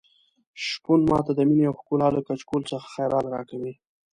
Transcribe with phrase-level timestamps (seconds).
[0.67, 3.73] شپون ماته د مينې او ښکلا له کچکول څخه خیرات راکوي.